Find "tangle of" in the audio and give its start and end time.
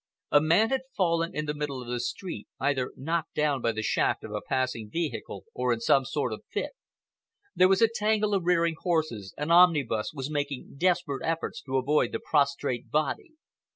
7.87-8.43